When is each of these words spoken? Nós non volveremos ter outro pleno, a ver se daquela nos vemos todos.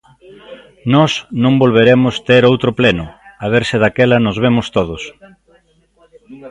Nós 0.93 1.11
non 1.43 1.53
volveremos 1.63 2.13
ter 2.29 2.41
outro 2.51 2.71
pleno, 2.79 3.05
a 3.43 3.45
ver 3.53 3.63
se 3.69 3.75
daquela 3.83 4.17
nos 4.25 4.37
vemos 4.43 4.67
todos. 4.77 5.01